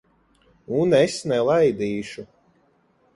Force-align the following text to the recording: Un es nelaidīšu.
Un 0.79 0.95
es 0.99 1.17
nelaidīšu. 1.31 2.25